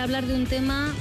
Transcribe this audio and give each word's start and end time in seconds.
para 0.00 0.16
hablar 0.16 0.26
de 0.26 0.34
un 0.34 0.46
tema 0.46 0.94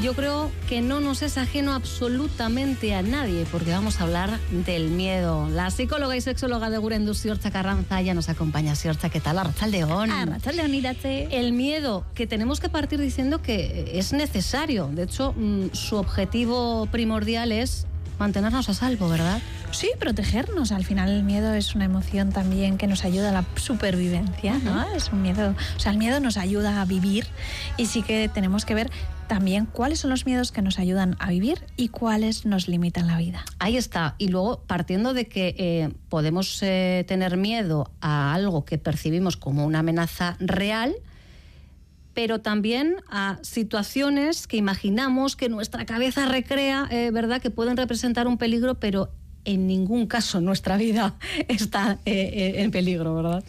yo 0.00 0.14
creo 0.14 0.52
que 0.68 0.80
no 0.80 1.00
nos 1.00 1.22
es 1.22 1.38
ajeno 1.38 1.74
absolutamente 1.74 2.94
a 2.94 3.02
nadie, 3.02 3.46
porque 3.50 3.72
vamos 3.72 4.00
a 4.00 4.04
hablar 4.04 4.38
del 4.64 4.90
miedo. 4.90 5.48
La 5.48 5.72
psicóloga 5.72 6.16
y 6.16 6.20
sexóloga 6.20 6.70
de 6.70 6.78
Gurendu, 6.78 7.14
Siorcha 7.14 7.50
Carranza, 7.50 8.00
ya 8.00 8.14
nos 8.14 8.28
acompaña. 8.28 8.76
Siorcha, 8.76 9.08
¿qué 9.08 9.18
tal? 9.18 9.38
Arrachaldeón. 9.38 10.10
Arrachaldeón, 10.10 10.72
Irache. 10.72 11.26
El 11.32 11.52
miedo, 11.52 12.06
que 12.14 12.28
tenemos 12.28 12.60
que 12.60 12.68
partir 12.68 13.00
diciendo 13.00 13.42
que 13.42 13.90
es 13.94 14.12
necesario. 14.12 14.86
De 14.86 15.02
hecho, 15.02 15.32
mm, 15.36 15.72
su 15.72 15.96
objetivo 15.96 16.86
primordial 16.86 17.50
es 17.50 17.88
mantenernos 18.18 18.68
a 18.68 18.74
salvo, 18.74 19.08
¿verdad? 19.08 19.40
Sí, 19.70 19.90
protegernos. 19.98 20.72
Al 20.72 20.84
final 20.84 21.10
el 21.10 21.22
miedo 21.22 21.54
es 21.54 21.74
una 21.74 21.84
emoción 21.84 22.30
también 22.30 22.78
que 22.78 22.86
nos 22.86 23.04
ayuda 23.04 23.30
a 23.30 23.32
la 23.32 23.44
supervivencia, 23.56 24.58
¿no? 24.58 24.94
Es 24.94 25.10
un 25.12 25.22
miedo, 25.22 25.54
o 25.76 25.80
sea, 25.80 25.92
el 25.92 25.98
miedo 25.98 26.20
nos 26.20 26.36
ayuda 26.36 26.80
a 26.80 26.84
vivir 26.84 27.26
y 27.76 27.86
sí 27.86 28.02
que 28.02 28.28
tenemos 28.28 28.64
que 28.64 28.74
ver 28.74 28.90
también 29.26 29.66
cuáles 29.66 30.00
son 30.00 30.10
los 30.10 30.26
miedos 30.26 30.52
que 30.52 30.62
nos 30.62 30.78
ayudan 30.78 31.16
a 31.18 31.30
vivir 31.30 31.64
y 31.76 31.88
cuáles 31.88 32.46
nos 32.46 32.68
limitan 32.68 33.06
la 33.06 33.18
vida. 33.18 33.44
Ahí 33.58 33.76
está. 33.76 34.14
Y 34.18 34.28
luego, 34.28 34.62
partiendo 34.66 35.14
de 35.14 35.26
que 35.26 35.54
eh, 35.58 35.90
podemos 36.08 36.62
eh, 36.62 37.04
tener 37.08 37.36
miedo 37.36 37.90
a 38.00 38.34
algo 38.34 38.64
que 38.64 38.78
percibimos 38.78 39.36
como 39.36 39.64
una 39.64 39.80
amenaza 39.80 40.36
real, 40.40 40.94
pero 42.14 42.40
también 42.40 42.96
a 43.10 43.38
situaciones 43.42 44.46
que 44.46 44.56
imaginamos 44.56 45.36
que 45.36 45.48
nuestra 45.48 45.84
cabeza 45.84 46.26
recrea, 46.26 46.88
eh, 46.90 47.10
¿verdad?, 47.12 47.42
que 47.42 47.50
pueden 47.50 47.76
representar 47.76 48.26
un 48.26 48.38
peligro, 48.38 48.76
pero 48.76 49.10
en 49.44 49.66
ningún 49.66 50.06
caso 50.06 50.40
nuestra 50.40 50.76
vida 50.76 51.16
está 51.48 51.98
en 52.06 52.70
peligro, 52.70 53.14
¿verdad? 53.14 53.44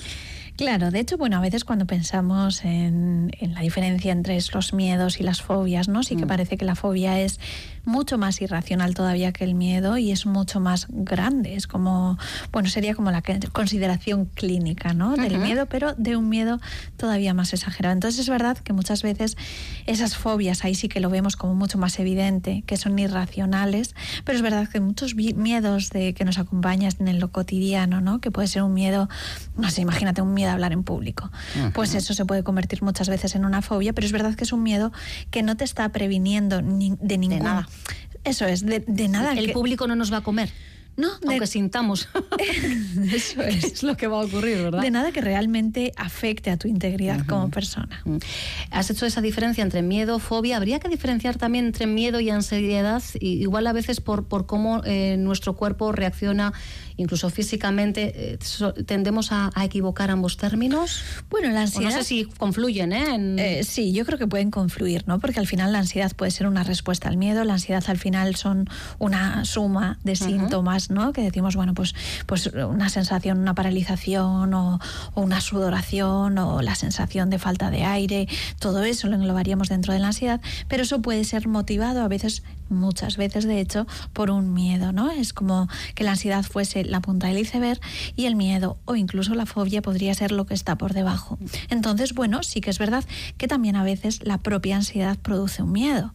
Claro, 0.58 0.90
de 0.90 1.00
hecho, 1.00 1.18
bueno, 1.18 1.38
a 1.38 1.42
veces 1.42 1.66
cuando 1.66 1.86
pensamos 1.86 2.64
en, 2.64 3.32
la 3.42 3.60
diferencia 3.60 4.14
entre 4.14 4.38
los 4.54 4.74
miedos 4.74 5.20
y 5.20 5.24
las 5.24 5.42
fobias, 5.42 5.90
¿no? 5.90 6.02
Sí 6.04 6.16
que 6.16 6.26
mm. 6.26 6.30
parece 6.30 6.58
que 6.58 6.64
la 6.64 6.76
fobia 6.76 7.20
es 7.20 7.40
mucho 7.86 8.18
más 8.18 8.42
irracional 8.42 8.94
todavía 8.94 9.32
que 9.32 9.44
el 9.44 9.56
miedo 9.56 9.98
y 9.98 10.12
es 10.12 10.26
mucho 10.26 10.60
más 10.60 10.88
grande. 10.90 11.56
Es 11.56 11.68
como, 11.68 12.18
bueno, 12.52 12.70
sería 12.70 12.96
como 12.96 13.12
la 13.12 13.24
consideración 13.52 14.26
clínica, 14.26 14.94
¿no? 14.94 15.16
Del 15.16 15.38
miedo, 15.38 15.66
pero 15.68 15.94
de 15.94 16.16
un 16.16 16.30
miedo 16.30 16.60
todavía 16.98 17.34
más 17.34 17.54
exagerado. 17.54 17.94
Entonces 17.94 18.22
es 18.22 18.30
verdad 18.30 18.58
que 18.58 18.74
muchas 18.74 19.04
veces 19.04 19.38
esas 19.86 20.18
fobias, 20.18 20.64
ahí 20.66 20.76
sí 20.76 20.88
que 20.88 21.00
lo 21.00 21.10
vemos 21.10 21.36
como 21.36 21.56
mucho 21.56 21.78
más 21.78 22.00
evidente, 22.00 22.64
que 22.66 22.78
son 22.78 22.98
irracionales, 23.00 23.96
pero 24.24 24.38
es 24.38 24.42
verdad 24.42 24.68
que 24.68 24.80
muchos 24.80 25.16
miedos 25.16 25.90
de 25.90 26.14
que 26.14 26.26
nos 26.26 26.38
acompañan 26.38 26.92
en 27.00 27.20
lo 27.20 27.32
cotidiano, 27.32 28.02
¿no? 28.02 28.20
Que 28.20 28.32
puede 28.32 28.48
ser 28.48 28.64
un 28.64 28.74
miedo, 28.74 29.10
no 29.58 29.70
sé, 29.70 29.82
imagínate 29.82 30.22
un 30.22 30.34
miedo 30.34 30.50
de 30.50 30.54
hablar 30.54 30.74
en 30.74 30.84
público. 30.84 31.32
Pues 31.74 31.94
eso 31.96 32.14
se 32.14 32.26
puede 32.26 32.44
convertir 32.44 32.84
muchas 32.84 33.10
veces 33.10 33.36
en 33.36 33.46
una 33.46 33.62
fobia, 33.62 33.94
pero 33.94 34.06
es 34.06 34.12
verdad 34.12 34.36
que 34.36 34.44
es 34.44 34.54
un 34.54 34.64
miedo 34.64 34.92
que 35.32 35.44
no 35.44 35.56
te 35.58 35.64
está 35.64 35.90
previniendo 35.90 36.58
de 36.58 37.18
ningún... 37.18 37.40
nada. 37.40 37.68
Eso 38.24 38.46
es, 38.46 38.66
de, 38.66 39.08
nada. 39.08 39.34
El 39.34 39.52
público 39.52 39.88
no 39.88 39.96
nos 39.96 40.12
va 40.12 40.18
a 40.18 40.22
comer. 40.22 40.50
No, 40.98 41.10
aunque 41.28 41.48
sintamos. 41.48 42.08
Eso 43.14 43.42
es. 43.42 43.84
lo 43.84 43.98
que 43.98 44.08
va 44.08 44.22
a 44.22 44.26
ocurrir, 44.26 44.58
¿verdad? 44.58 44.82
De 44.82 44.92
nada 44.92 45.12
que 45.12 45.22
realmente 45.22 45.92
afecte 45.98 46.52
a 46.52 46.58
tu 46.58 46.68
integridad 46.68 47.26
como 47.26 47.50
persona. 47.50 48.02
Has 48.72 48.90
hecho 48.90 49.06
esa 49.06 49.22
diferencia 49.22 49.62
entre 49.62 49.82
miedo, 49.82 50.20
fobia. 50.20 50.58
Habría 50.58 50.80
que 50.80 50.88
diferenciar 50.88 51.38
también 51.38 51.66
entre 51.66 51.86
miedo 51.88 52.20
y 52.20 52.30
ansiedad, 52.30 53.04
igual 53.20 53.68
a 53.68 53.74
veces 53.74 54.00
por, 54.00 54.28
por 54.28 54.46
cómo 54.46 54.82
eh, 54.86 55.18
nuestro 55.18 55.56
cuerpo 55.56 55.92
reacciona 55.92 56.54
incluso 56.98 57.30
físicamente, 57.30 58.34
eh, 58.34 58.40
tendemos 58.86 59.32
a, 59.32 59.52
equivocar 59.64 60.12
ambos 60.12 60.38
términos. 60.38 61.02
Bueno, 61.30 61.50
la 61.50 61.62
ansiedad... 61.62 61.92
no 61.92 61.98
sé 61.98 62.04
si 62.04 62.26
confluyen, 62.26 62.94
¿eh? 62.94 63.60
¿eh? 63.60 63.64
Sí, 63.64 63.92
yo 63.94 64.06
creo 64.06 64.18
que 64.18 64.28
pueden 64.28 64.52
confluir, 64.52 65.08
¿no? 65.08 65.20
Porque 65.20 65.40
al 65.40 65.48
final 65.48 65.72
la 65.72 65.80
ansiedad 65.80 66.12
puede 66.16 66.32
ser 66.32 66.48
una 66.48 66.64
respuesta 66.64 67.10
al 67.10 67.18
miedo, 67.18 67.44
la 67.44 67.54
ansiedad 67.54 67.84
al 67.88 67.98
final 67.98 68.36
son 68.36 68.70
una 69.00 69.44
suma 69.46 69.98
de 70.04 70.16
síntomas, 70.16 70.85
¿no? 70.90 71.14
Que 71.14 71.22
decimos, 71.22 71.56
bueno, 71.56 71.74
pues, 71.74 71.96
pues 72.26 72.48
una 72.48 72.90
sensación, 72.90 73.40
una 73.40 73.56
paralización 73.56 74.54
o, 74.54 74.80
o 75.14 75.22
una 75.22 75.42
sudoración 75.42 76.38
o 76.38 76.62
la 76.62 76.76
sensación 76.76 77.30
de 77.30 77.40
falta 77.40 77.72
de 77.72 77.84
aire, 77.84 78.28
todo 78.60 78.84
eso 78.84 79.08
lo 79.08 79.16
englobaríamos 79.16 79.70
dentro 79.70 79.94
de 79.94 80.00
la 80.00 80.08
ansiedad, 80.08 80.42
pero 80.68 80.84
eso 80.84 81.02
puede 81.02 81.24
ser 81.24 81.48
motivado 81.48 82.02
a 82.02 82.08
veces, 82.08 82.44
muchas 82.70 83.18
veces 83.18 83.46
de 83.46 83.60
hecho, 83.60 83.88
por 84.14 84.32
un 84.32 84.54
miedo, 84.54 84.92
¿no? 84.92 85.12
Es 85.12 85.34
como 85.34 85.68
que 85.94 86.04
la 86.04 86.12
ansiedad 86.12 86.44
fuese 86.44 86.84
la 86.84 87.02
punta 87.02 87.28
del 87.28 87.40
iceberg 87.40 87.80
y 88.16 88.26
el 88.26 88.36
miedo 88.36 88.78
o 88.86 88.96
incluso 88.96 89.36
la 89.36 89.46
fobia 89.46 89.82
podría 89.82 90.14
ser 90.14 90.32
lo 90.32 90.46
que 90.46 90.54
está 90.54 90.78
por 90.78 90.94
debajo. 90.94 91.38
Entonces, 91.70 92.14
bueno, 92.14 92.44
sí 92.44 92.62
que 92.62 92.70
es 92.70 92.80
verdad 92.80 93.04
que 93.38 93.48
también 93.48 93.76
a 93.76 93.84
veces 93.84 94.22
la 94.24 94.38
propia 94.38 94.78
ansiedad 94.78 95.18
produce 95.18 95.64
un 95.64 95.72
miedo 95.72 96.14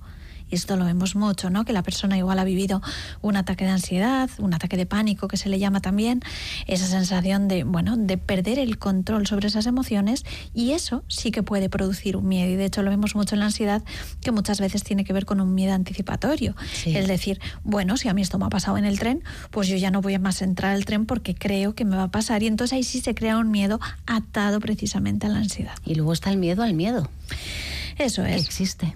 y 0.51 0.57
esto 0.57 0.77
lo 0.77 0.85
vemos 0.85 1.15
mucho, 1.15 1.51
¿no? 1.51 1.65
Que 1.65 1.73
la 1.73 1.83
persona 1.83 2.19
igual 2.19 2.39
ha 2.39 2.45
vivido 2.45 2.83
un 3.23 3.37
ataque 3.37 3.65
de 3.65 3.71
ansiedad, 3.71 4.29
un 4.39 4.55
ataque 4.55 4.77
de 4.77 4.87
pánico 4.87 5.29
que 5.29 5.37
se 5.37 5.49
le 5.49 5.59
llama 5.59 5.81
también, 5.81 6.21
esa 6.67 6.87
sensación 6.87 7.49
de, 7.49 7.65
bueno, 7.65 7.97
de 7.97 8.19
perder 8.19 8.59
el 8.59 8.79
control 8.79 9.27
sobre 9.27 9.49
esas 9.49 9.67
emociones 9.67 10.25
y 10.55 10.73
eso 10.73 11.05
sí 11.09 11.31
que 11.31 11.43
puede 11.43 11.69
producir 11.69 12.17
un 12.17 12.29
miedo 12.29 12.51
y 12.51 12.57
de 12.57 12.65
hecho 12.65 12.83
lo 12.83 12.91
vemos 12.91 13.15
mucho 13.15 13.35
en 13.35 13.41
la 13.41 13.47
ansiedad 13.47 13.83
que 14.21 14.33
muchas 14.33 14.61
veces 14.61 14.83
tiene 14.83 15.05
que 15.05 15.13
ver 15.13 15.25
con 15.25 15.41
un 15.41 15.55
miedo 15.55 15.75
anticipatorio, 15.75 16.55
es 16.85 17.07
decir, 17.07 17.41
bueno, 17.63 17.97
si 17.97 18.09
a 18.09 18.15
mí 18.15 18.23
esto 18.23 18.39
me 18.39 18.47
ha 18.47 18.51
pasado 18.51 18.79
en 18.79 18.85
el 18.85 18.99
tren, 18.99 19.23
pues 19.51 19.69
yo 19.69 19.77
ya 19.77 19.91
no 19.91 20.03
voy 20.03 20.15
a 20.15 20.19
más 20.19 20.43
entrar 20.43 20.75
al 20.75 20.85
tren 20.85 21.07
porque 21.07 21.35
creo 21.35 21.75
que 21.75 21.85
me 21.85 21.97
va 21.97 22.05
a 22.05 22.11
pasar 22.11 22.43
y 22.43 22.47
entonces 22.47 22.75
ahí 22.75 22.83
sí 22.83 23.01
se 23.01 23.15
crea 23.15 23.39
un 23.39 23.51
miedo 23.51 23.81
atado 24.07 24.61
precisamente 24.61 25.27
a 25.27 25.31
la 25.31 25.39
ansiedad. 25.39 25.75
Y 25.85 25.95
luego 25.95 26.13
está 26.13 26.31
el 26.31 26.37
miedo 26.37 26.63
al 26.63 26.75
miedo. 26.75 27.09
Eso 28.01 28.25
es. 28.25 28.45
existe. 28.45 28.95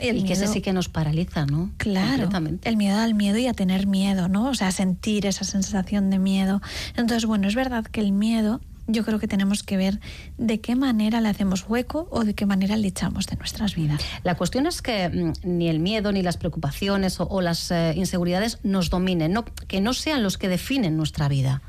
y 0.00 0.24
que 0.24 0.32
ese 0.32 0.46
sí 0.46 0.60
que 0.60 0.72
nos 0.72 0.88
paraliza, 0.88 1.46
¿no? 1.46 1.70
Claro. 1.78 2.28
El 2.62 2.76
miedo 2.76 2.98
al 2.98 3.14
miedo 3.14 3.38
y 3.38 3.46
a 3.46 3.54
tener 3.54 3.86
miedo, 3.86 4.28
¿no? 4.28 4.48
O 4.48 4.54
sea, 4.54 4.70
sentir 4.70 5.26
esa 5.26 5.44
sensación 5.44 6.10
de 6.10 6.18
miedo. 6.18 6.62
Entonces, 6.90 7.26
bueno, 7.26 7.48
es 7.48 7.54
verdad 7.54 7.84
que 7.84 8.00
el 8.00 8.12
miedo 8.12 8.60
yo 8.86 9.04
creo 9.04 9.18
que 9.18 9.26
tenemos 9.28 9.62
que 9.62 9.76
ver 9.76 10.00
de 10.38 10.60
qué 10.60 10.76
manera 10.76 11.20
le 11.20 11.28
hacemos 11.28 11.66
hueco 11.68 12.06
o 12.10 12.24
de 12.24 12.34
qué 12.34 12.46
manera 12.46 12.76
le 12.76 12.88
echamos 12.88 13.26
de 13.26 13.36
nuestras 13.36 13.74
vidas. 13.74 14.00
La 14.22 14.36
cuestión 14.36 14.66
es 14.66 14.80
que 14.80 15.08
mm, 15.08 15.32
ni 15.42 15.68
el 15.68 15.80
miedo, 15.80 16.12
ni 16.12 16.22
las 16.22 16.36
preocupaciones 16.36 17.18
o, 17.18 17.40
las 17.40 17.70
eh, 17.70 17.94
inseguridades 17.96 18.58
nos 18.62 18.90
dominen, 18.90 19.32
no, 19.32 19.44
que 19.44 19.80
no 19.80 19.92
sean 19.92 20.22
los 20.22 20.38
que 20.38 20.48
definen 20.48 20.96
nuestra 20.96 21.28
vida. 21.28 21.62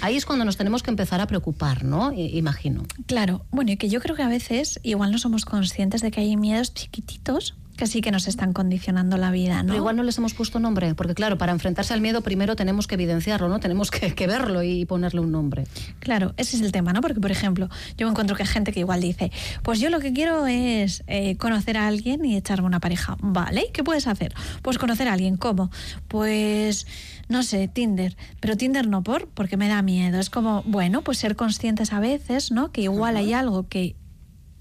Ahí 0.00 0.16
es 0.16 0.26
cuando 0.26 0.44
nos 0.44 0.56
tenemos 0.56 0.82
que 0.82 0.90
empezar 0.90 1.20
a 1.20 1.26
preocupar, 1.26 1.84
¿no? 1.84 2.12
imagino. 2.12 2.84
Claro, 3.06 3.44
bueno, 3.50 3.72
y 3.72 3.76
que 3.76 3.88
yo 3.88 4.00
creo 4.00 4.16
que 4.16 4.22
a 4.22 4.28
veces 4.28 4.80
igual 4.82 5.12
no 5.12 5.18
somos 5.18 5.44
conscientes 5.44 6.02
de 6.02 6.10
que 6.10 6.20
hay 6.20 6.36
miedos 6.36 6.74
chiquititos 6.74 7.56
que 7.78 7.86
sí 7.86 8.00
que 8.00 8.10
nos 8.10 8.26
están 8.26 8.52
condicionando 8.52 9.16
la 9.16 9.30
vida, 9.30 9.62
¿no? 9.62 9.68
Pero 9.68 9.76
igual 9.76 9.96
no 9.96 10.02
les 10.02 10.18
hemos 10.18 10.34
puesto 10.34 10.58
nombre, 10.58 10.94
porque 10.94 11.14
claro, 11.14 11.38
para 11.38 11.52
enfrentarse 11.52 11.94
al 11.94 12.00
miedo 12.00 12.22
primero 12.22 12.56
tenemos 12.56 12.86
que 12.86 12.96
evidenciarlo, 12.96 13.48
¿no? 13.48 13.60
Tenemos 13.60 13.90
que, 13.90 14.26
verlo 14.26 14.62
y 14.62 14.84
ponerle 14.84 15.20
un 15.20 15.30
nombre. 15.30 15.64
Claro, 16.00 16.34
ese 16.36 16.56
es 16.56 16.62
el 16.62 16.72
tema, 16.72 16.92
¿no? 16.92 17.00
Porque, 17.00 17.20
por 17.20 17.30
ejemplo, 17.30 17.68
yo 17.96 18.06
me 18.06 18.10
encuentro 18.10 18.36
que 18.36 18.42
hay 18.42 18.48
gente 18.48 18.72
que 18.72 18.80
igual 18.80 19.00
dice, 19.00 19.30
pues 19.62 19.78
yo 19.78 19.90
lo 19.90 20.00
que 20.00 20.12
quiero 20.12 20.46
es 20.46 21.04
eh, 21.06 21.36
conocer 21.36 21.78
a 21.78 21.86
alguien 21.86 22.24
y 22.24 22.36
echarme 22.36 22.66
una 22.66 22.80
pareja. 22.80 23.16
¿Vale? 23.20 23.70
¿Qué 23.72 23.84
puedes 23.84 24.08
hacer? 24.08 24.34
Pues 24.60 24.76
conocer 24.76 25.08
a 25.08 25.12
alguien. 25.12 25.36
¿Cómo? 25.36 25.70
Pues 26.08 26.86
no 27.28 27.44
sé, 27.44 27.68
Tinder, 27.68 28.16
pero 28.40 28.56
Tinder 28.56 28.88
no 28.88 29.02
por, 29.02 29.28
porque 29.28 29.56
me 29.56 29.68
da 29.68 29.82
miedo. 29.82 30.18
Es 30.18 30.30
como, 30.30 30.62
bueno, 30.64 31.02
pues 31.02 31.18
ser 31.18 31.36
conscientes 31.36 31.92
a 31.92 32.00
veces, 32.00 32.50
¿no? 32.50 32.72
Que 32.72 32.82
igual 32.82 33.16
hay 33.16 33.32
algo 33.32 33.68
que 33.68 33.94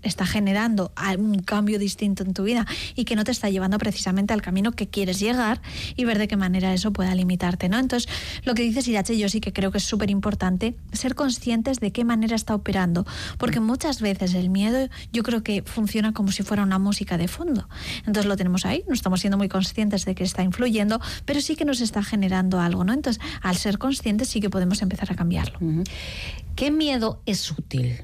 está 0.07 0.25
generando 0.25 0.91
un 1.17 1.39
cambio 1.39 1.79
distinto 1.79 2.23
en 2.23 2.33
tu 2.33 2.43
vida 2.43 2.65
y 2.95 3.05
que 3.05 3.15
no 3.15 3.23
te 3.23 3.31
está 3.31 3.49
llevando 3.49 3.77
precisamente 3.77 4.33
al 4.33 4.41
camino 4.41 4.71
que 4.71 4.87
quieres 4.87 5.19
llegar 5.19 5.61
y 5.95 6.05
ver 6.05 6.17
de 6.17 6.27
qué 6.27 6.37
manera 6.37 6.73
eso 6.73 6.91
pueda 6.91 7.13
limitarte, 7.15 7.69
¿no? 7.69 7.77
Entonces, 7.77 8.09
lo 8.43 8.53
que 8.53 8.63
dices 8.63 8.87
Irache, 8.87 9.17
yo 9.17 9.29
sí 9.29 9.39
que 9.39 9.53
creo 9.53 9.71
que 9.71 9.77
es 9.77 9.83
súper 9.83 10.09
importante 10.09 10.75
ser 10.91 11.15
conscientes 11.15 11.79
de 11.79 11.91
qué 11.91 12.05
manera 12.05 12.35
está 12.35 12.55
operando, 12.55 13.05
porque 13.37 13.59
muchas 13.59 14.01
veces 14.01 14.33
el 14.33 14.49
miedo 14.49 14.89
yo 15.13 15.23
creo 15.23 15.43
que 15.43 15.63
funciona 15.63 16.13
como 16.13 16.31
si 16.31 16.43
fuera 16.43 16.63
una 16.63 16.79
música 16.79 17.17
de 17.17 17.27
fondo. 17.27 17.67
Entonces 17.99 18.25
lo 18.25 18.35
tenemos 18.37 18.65
ahí, 18.65 18.83
no 18.87 18.93
estamos 18.93 19.21
siendo 19.21 19.37
muy 19.37 19.49
conscientes 19.49 20.05
de 20.05 20.15
que 20.15 20.23
está 20.23 20.43
influyendo, 20.43 20.99
pero 21.25 21.41
sí 21.41 21.55
que 21.55 21.65
nos 21.65 21.81
está 21.81 22.03
generando 22.03 22.59
algo, 22.59 22.83
¿no? 22.83 22.93
Entonces, 22.93 23.21
al 23.41 23.55
ser 23.57 23.77
conscientes 23.77 24.29
sí 24.29 24.41
que 24.41 24.49
podemos 24.49 24.81
empezar 24.81 25.11
a 25.11 25.15
cambiarlo. 25.15 25.59
¿Qué 26.55 26.71
miedo 26.71 27.21
es 27.25 27.51
útil? 27.51 28.01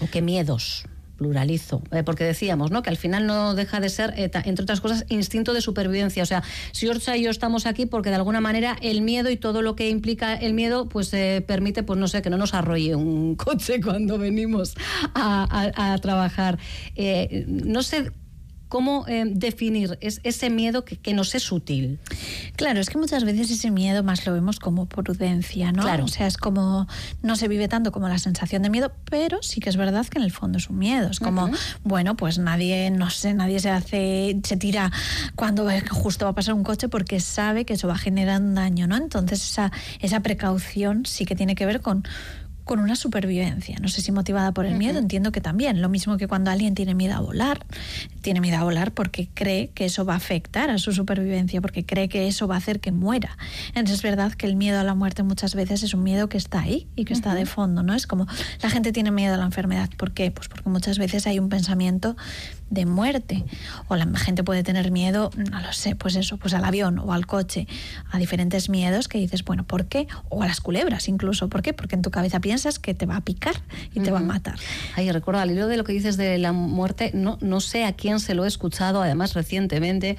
O 0.00 0.08
qué 0.10 0.22
miedos 0.22 0.84
pluralizo, 1.18 1.82
eh, 1.90 2.04
porque 2.04 2.24
decíamos, 2.24 2.70
¿no? 2.70 2.82
Que 2.82 2.90
al 2.90 2.96
final 2.96 3.26
no 3.26 3.54
deja 3.54 3.80
de 3.80 3.90
ser, 3.90 4.14
eh, 4.16 4.30
entre 4.44 4.62
otras 4.62 4.80
cosas, 4.80 5.04
instinto 5.08 5.52
de 5.52 5.60
supervivencia. 5.60 6.22
O 6.22 6.26
sea, 6.26 6.42
si 6.72 6.86
Orcha 6.88 7.16
y 7.16 7.24
yo 7.24 7.30
estamos 7.30 7.66
aquí 7.66 7.84
porque 7.86 8.08
de 8.08 8.16
alguna 8.16 8.40
manera 8.40 8.76
el 8.80 9.02
miedo 9.02 9.28
y 9.28 9.36
todo 9.36 9.60
lo 9.60 9.74
que 9.76 9.90
implica 9.90 10.34
el 10.34 10.54
miedo, 10.54 10.88
pues 10.88 11.12
eh, 11.12 11.44
permite, 11.46 11.82
pues 11.82 11.98
no 11.98 12.08
sé, 12.08 12.22
que 12.22 12.30
no 12.30 12.38
nos 12.38 12.54
arrolle 12.54 12.94
un 12.94 13.34
coche 13.36 13.80
cuando 13.80 14.16
venimos 14.16 14.74
a, 15.14 15.98
trabajar. 16.00 16.58
no 17.46 17.82
sé 17.82 18.12
cómo 18.68 19.06
eh, 19.08 19.24
definir 19.26 19.98
ese 20.00 20.50
miedo 20.50 20.84
que, 20.84 20.96
que, 20.96 21.14
nos 21.14 21.34
es 21.34 21.42
sutil. 21.42 21.98
Claro, 22.56 22.80
es 22.80 22.90
que 22.90 22.98
muchas 22.98 23.24
veces 23.24 23.50
ese 23.50 23.70
miedo 23.70 24.02
más 24.02 24.26
lo 24.26 24.32
vemos 24.32 24.58
como 24.58 24.86
prudencia, 24.86 25.72
¿no? 25.72 25.82
Claro. 25.82 26.04
O 26.04 26.08
sea, 26.08 26.26
es 26.26 26.36
como, 26.36 26.86
no 27.22 27.36
se 27.36 27.48
vive 27.48 27.68
tanto 27.68 27.92
como 27.92 28.08
la 28.08 28.18
sensación 28.18 28.62
de 28.62 28.70
miedo, 28.70 28.92
pero 29.10 29.42
sí 29.42 29.60
que 29.60 29.70
es 29.70 29.76
verdad 29.76 30.06
que 30.06 30.18
en 30.18 30.24
el 30.24 30.32
fondo 30.32 30.58
es 30.58 30.68
un 30.68 30.78
miedo. 30.78 31.10
Es 31.10 31.20
como, 31.20 31.50
bueno, 31.82 32.16
pues 32.16 32.38
nadie, 32.38 32.90
no 32.90 33.10
sé, 33.10 33.34
nadie 33.34 33.60
se 33.60 33.70
hace, 33.70 34.40
se 34.44 34.56
tira 34.56 34.92
cuando 35.34 35.68
justo 35.90 36.26
va 36.26 36.32
a 36.32 36.34
pasar 36.34 36.54
un 36.54 36.64
coche 36.64 36.88
porque 36.88 37.20
sabe 37.20 37.64
que 37.64 37.74
eso 37.74 37.88
va 37.88 37.94
a 37.94 37.98
generar 37.98 38.40
un 38.40 38.54
daño, 38.54 38.86
¿no? 38.86 38.96
Entonces 38.96 39.42
esa, 39.42 39.72
esa 40.00 40.20
precaución 40.20 41.06
sí 41.06 41.24
que 41.24 41.34
tiene 41.34 41.54
que 41.54 41.66
ver 41.66 41.80
con 41.80 42.04
con 42.68 42.80
una 42.80 42.96
supervivencia. 42.96 43.78
No 43.80 43.88
sé 43.88 44.02
si 44.02 44.12
motivada 44.12 44.52
por 44.52 44.66
el 44.66 44.76
miedo, 44.76 44.98
entiendo 44.98 45.32
que 45.32 45.40
también. 45.40 45.80
Lo 45.80 45.88
mismo 45.88 46.18
que 46.18 46.28
cuando 46.28 46.50
alguien 46.50 46.74
tiene 46.74 46.94
miedo 46.94 47.14
a 47.14 47.20
volar, 47.20 47.64
tiene 48.20 48.42
miedo 48.42 48.58
a 48.58 48.62
volar 48.62 48.92
porque 48.92 49.26
cree 49.32 49.70
que 49.70 49.86
eso 49.86 50.04
va 50.04 50.12
a 50.12 50.16
afectar 50.18 50.68
a 50.68 50.76
su 50.76 50.92
supervivencia, 50.92 51.62
porque 51.62 51.86
cree 51.86 52.10
que 52.10 52.28
eso 52.28 52.46
va 52.46 52.56
a 52.56 52.58
hacer 52.58 52.78
que 52.78 52.92
muera. 52.92 53.38
Entonces 53.68 53.96
es 53.96 54.02
verdad 54.02 54.32
que 54.34 54.46
el 54.46 54.54
miedo 54.54 54.78
a 54.78 54.84
la 54.84 54.94
muerte 54.94 55.22
muchas 55.22 55.54
veces 55.54 55.82
es 55.82 55.94
un 55.94 56.02
miedo 56.02 56.28
que 56.28 56.36
está 56.36 56.60
ahí 56.60 56.86
y 56.94 57.06
que 57.06 57.14
está 57.14 57.34
de 57.34 57.46
fondo, 57.46 57.82
¿no? 57.82 57.94
Es 57.94 58.06
como 58.06 58.26
la 58.62 58.68
gente 58.68 58.92
tiene 58.92 59.10
miedo 59.12 59.32
a 59.32 59.38
la 59.38 59.46
enfermedad. 59.46 59.88
¿Por 59.96 60.12
qué? 60.12 60.30
Pues 60.30 60.48
porque 60.48 60.68
muchas 60.68 60.98
veces 60.98 61.26
hay 61.26 61.38
un 61.38 61.48
pensamiento 61.48 62.16
de 62.68 62.84
muerte. 62.84 63.46
O 63.88 63.96
la 63.96 64.06
gente 64.18 64.44
puede 64.44 64.62
tener 64.62 64.90
miedo, 64.90 65.30
no 65.36 65.58
lo 65.58 65.72
sé, 65.72 65.96
pues 65.96 66.16
eso, 66.16 66.36
pues 66.36 66.52
al 66.52 66.66
avión 66.66 66.98
o 66.98 67.14
al 67.14 67.26
coche, 67.26 67.66
a 68.10 68.18
diferentes 68.18 68.68
miedos 68.68 69.08
que 69.08 69.16
dices, 69.16 69.42
bueno, 69.42 69.64
¿por 69.64 69.86
qué? 69.86 70.06
O 70.28 70.42
a 70.42 70.46
las 70.46 70.60
culebras 70.60 71.08
incluso, 71.08 71.48
¿por 71.48 71.62
qué? 71.62 71.72
Porque 71.72 71.94
en 71.94 72.02
tu 72.02 72.10
cabeza 72.10 72.40
piensas 72.40 72.57
que 72.78 72.94
te 72.94 73.06
va 73.06 73.16
a 73.16 73.20
picar 73.20 73.54
y 73.94 74.00
te 74.00 74.10
va 74.10 74.18
a 74.18 74.22
matar. 74.22 74.56
Ay, 74.94 75.10
recuerdo 75.12 75.40
al 75.40 75.50
hilo 75.50 75.66
de 75.68 75.76
lo 75.76 75.84
que 75.84 75.92
dices 75.92 76.16
de 76.16 76.38
la 76.38 76.52
muerte, 76.52 77.10
no, 77.14 77.38
no 77.40 77.60
sé 77.60 77.84
a 77.84 77.92
quién 77.92 78.20
se 78.20 78.34
lo 78.34 78.44
he 78.44 78.48
escuchado, 78.48 79.02
además 79.02 79.34
recientemente, 79.34 80.16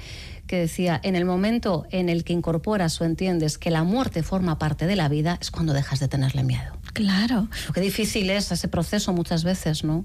que 0.50 0.56
decía, 0.56 1.00
en 1.04 1.14
el 1.14 1.24
momento 1.24 1.86
en 1.92 2.08
el 2.08 2.24
que 2.24 2.32
incorporas 2.32 3.00
o 3.00 3.04
entiendes 3.04 3.56
que 3.56 3.70
la 3.70 3.84
muerte 3.84 4.24
forma 4.24 4.58
parte 4.58 4.88
de 4.88 4.96
la 4.96 5.08
vida, 5.08 5.38
es 5.40 5.52
cuando 5.52 5.72
dejas 5.72 6.00
de 6.00 6.08
tenerle 6.08 6.42
miedo. 6.42 6.76
Claro. 6.92 7.46
Lo 7.68 7.72
que 7.72 7.80
difícil 7.80 8.28
es 8.30 8.50
ese 8.50 8.66
proceso 8.66 9.12
muchas 9.12 9.44
veces, 9.44 9.84
¿no? 9.84 10.04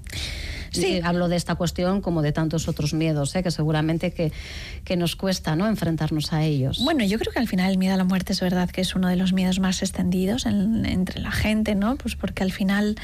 Sí. 0.70 1.00
hablo 1.02 1.28
de 1.28 1.36
esta 1.36 1.54
cuestión 1.54 2.00
como 2.00 2.22
de 2.22 2.32
tantos 2.32 2.68
otros 2.68 2.92
miedos, 2.92 3.34
¿eh? 3.34 3.42
que 3.42 3.50
seguramente 3.50 4.12
que, 4.12 4.30
que, 4.84 4.96
nos 4.96 5.16
cuesta 5.16 5.56
¿no? 5.56 5.66
enfrentarnos 5.68 6.32
a 6.32 6.44
ellos. 6.44 6.80
Bueno, 6.84 7.02
yo 7.04 7.18
creo 7.18 7.32
que 7.32 7.38
al 7.38 7.48
final 7.48 7.70
el 7.70 7.78
miedo 7.78 7.94
a 7.94 7.96
la 7.96 8.04
muerte 8.04 8.34
es 8.34 8.40
verdad 8.40 8.68
que 8.68 8.82
es 8.82 8.94
uno 8.94 9.08
de 9.08 9.16
los 9.16 9.32
miedos 9.32 9.58
más 9.58 9.80
extendidos 9.82 10.44
entre 10.44 11.20
la 11.20 11.30
gente, 11.30 11.74
¿no? 11.74 11.96
Pues 11.96 12.14
porque 12.14 12.42
al 12.42 12.52
final 12.52 12.96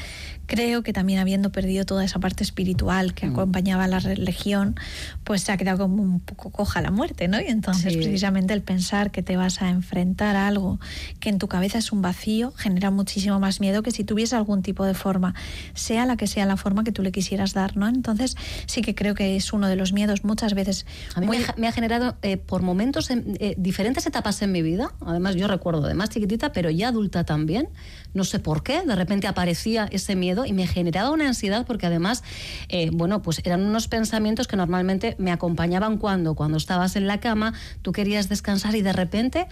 creo 0.45 0.83
que 0.83 0.93
también 0.93 1.19
habiendo 1.19 1.51
perdido 1.51 1.85
toda 1.85 2.03
esa 2.05 2.19
parte 2.19 2.43
espiritual 2.43 3.13
que 3.13 3.27
mm. 3.27 3.31
acompañaba 3.31 3.85
a 3.85 3.87
la 3.87 3.99
religión, 3.99 4.75
pues 5.23 5.41
se 5.41 5.51
ha 5.51 5.57
quedado 5.57 5.79
como 5.79 6.03
un 6.03 6.19
poco 6.19 6.51
coja 6.51 6.81
la 6.81 6.91
muerte, 6.91 7.27
¿no? 7.27 7.32
Y 7.39 7.47
entonces 7.47 7.95
precisamente 7.95 8.53
el 8.53 8.61
pensar 8.61 9.11
que 9.11 9.23
te 9.23 9.37
vas 9.37 9.61
a 9.61 9.69
enfrentar 9.69 10.35
a 10.35 10.47
algo 10.47 10.79
que 11.19 11.29
en 11.29 11.39
tu 11.39 11.47
cabeza 11.47 11.77
es 11.77 11.91
un 11.91 12.01
vacío 12.01 12.53
genera 12.57 12.91
muchísimo 12.91 13.39
más 13.39 13.59
miedo 13.59 13.83
que 13.83 13.91
si 13.91 14.03
tuviese 14.03 14.35
algún 14.35 14.61
tipo 14.61 14.85
de 14.85 14.93
forma, 14.93 15.35
sea 15.73 16.05
la 16.05 16.17
que 16.17 16.27
sea 16.27 16.45
la 16.45 16.57
forma 16.57 16.83
que 16.83 16.91
tú 16.91 17.03
le 17.03 17.11
quisieras 17.11 17.53
dar, 17.53 17.77
¿no? 17.77 17.87
Entonces 17.87 18.35
sí 18.65 18.81
que 18.81 18.95
creo 18.95 19.15
que 19.15 19.35
es 19.35 19.53
uno 19.53 19.67
de 19.67 19.75
los 19.75 19.93
miedos 19.93 20.23
muchas 20.23 20.53
veces. 20.53 20.85
A 21.15 21.21
mí 21.21 21.27
me, 21.57 21.67
ha, 21.67 21.71
generado 21.71 22.15
eh, 22.21 22.37
por 22.37 22.61
momentos 22.61 23.09
en, 23.09 23.37
eh, 23.39 23.55
diferentes 23.57 24.05
etapas 24.05 24.41
en 24.41 24.51
mi 24.51 24.61
vida, 24.61 24.91
además 25.01 25.35
yo 25.35 25.47
recuerdo 25.47 25.87
de 25.87 25.93
más 25.93 26.09
chiquitita, 26.09 26.51
pero 26.51 26.69
ya 26.69 26.89
adulta 26.89 27.23
también, 27.23 27.69
no 28.13 28.23
sé 28.23 28.39
por 28.39 28.63
qué, 28.63 28.81
de 28.81 28.95
repente 28.95 29.27
aparecía 29.27 29.87
ese 29.91 30.15
miedo 30.15 30.45
y 30.45 30.53
me 30.53 30.67
generaba 30.67 31.11
una 31.11 31.27
ansiedad 31.27 31.65
porque 31.65 31.87
además, 31.87 32.23
eh, 32.69 32.89
bueno, 32.91 33.21
pues 33.21 33.41
eran 33.43 33.63
unos 33.63 33.87
pensamientos 33.87 34.47
que 34.47 34.55
normalmente 34.55 35.15
me 35.17 35.31
acompañaban 35.31 35.97
cuando, 35.97 36.35
cuando 36.35 36.57
estabas 36.57 36.95
en 36.95 37.07
la 37.07 37.19
cama, 37.19 37.53
tú 37.81 37.91
querías 37.91 38.29
descansar 38.29 38.75
y 38.75 38.81
de 38.81 38.93
repente 38.93 39.47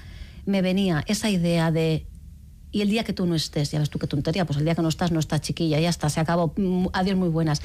me 0.46 0.62
venía 0.62 1.04
esa 1.08 1.30
idea 1.30 1.72
de 1.72 2.06
y 2.74 2.82
el 2.82 2.90
día 2.90 3.04
que 3.04 3.12
tú 3.12 3.26
no 3.26 3.36
estés, 3.36 3.72
ya 3.72 3.80
ves 3.80 3.90
tú 3.90 4.00
qué 4.00 4.08
tontería, 4.08 4.46
pues 4.46 4.58
el 4.58 4.64
día 4.64 4.76
que 4.76 4.82
no 4.82 4.88
estás, 4.88 5.12
no 5.12 5.20
está 5.20 5.40
chiquilla, 5.40 5.78
ya 5.82 5.90
está, 5.90 6.10
se 6.10 6.22
acabó, 6.22 6.54
mm, 6.56 6.88
adiós 6.94 7.18
muy 7.18 7.28
buenas 7.28 7.62